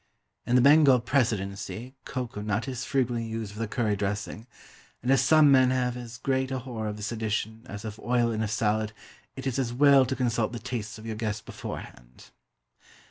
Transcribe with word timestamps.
In 0.47 0.55
the 0.55 0.63
Bengal 0.63 0.99
Presidency 0.99 1.93
cocoa 2.05 2.41
nut 2.41 2.67
is 2.67 2.83
freely 2.85 3.23
used 3.23 3.53
with 3.53 3.61
a 3.61 3.67
curry 3.67 3.95
dressing; 3.95 4.47
and 5.03 5.11
as 5.11 5.21
some 5.21 5.51
men 5.51 5.69
have 5.69 5.95
as 5.95 6.17
great 6.17 6.49
a 6.49 6.57
horror 6.57 6.87
of 6.87 6.97
this 6.97 7.11
addition, 7.11 7.61
as 7.67 7.85
of 7.85 7.99
oil 7.99 8.31
in 8.31 8.41
a 8.41 8.47
salad, 8.47 8.93
it 9.35 9.45
is 9.45 9.59
as 9.59 9.71
well 9.71 10.03
to 10.07 10.15
consult 10.15 10.53
the 10.53 10.57
tastes 10.57 10.97
of 10.97 11.05
your 11.05 11.15
guests 11.17 11.41
beforehand. 11.43 12.31